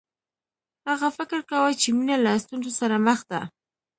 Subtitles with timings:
[0.89, 3.41] هغه فکر کاوه چې مینه له ستونزو سره مخ ده